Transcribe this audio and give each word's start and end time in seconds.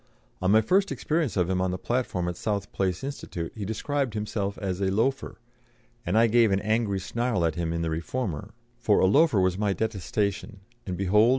On 0.41 0.49
my 0.49 0.61
first 0.61 0.91
experience 0.91 1.37
of 1.37 1.47
him 1.47 1.61
on 1.61 1.69
the 1.69 1.77
platform 1.77 2.27
at 2.27 2.35
South 2.35 2.71
Place 2.71 3.03
Institute 3.03 3.51
he 3.53 3.65
described 3.65 4.15
himself 4.15 4.57
as 4.57 4.81
a 4.81 4.89
"loafer," 4.89 5.37
and 6.07 6.17
I 6.17 6.25
gave 6.25 6.51
an 6.51 6.59
angry 6.61 6.99
snarl 6.99 7.45
at 7.45 7.53
him 7.53 7.71
in 7.71 7.83
the 7.83 7.91
Reformer, 7.91 8.55
for 8.79 8.99
a 8.99 9.05
loafer 9.05 9.39
was 9.39 9.59
my 9.59 9.73
detestation, 9.73 10.61
and 10.87 10.97
behold! 10.97 11.29